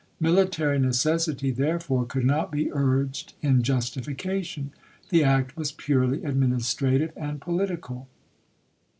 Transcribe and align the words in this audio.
Military 0.19 0.79
necessity, 0.79 1.51
there 1.51 1.79
fore, 1.79 2.07
could 2.07 2.25
not 2.25 2.51
be 2.51 2.71
urged 2.73 3.35
in 3.43 3.61
justification. 3.61 4.71
The 5.09 5.23
act 5.23 5.55
was 5.55 5.71
purely 5.71 6.23
administrative 6.23 7.13
and 7.15 7.39
political. 7.39 8.07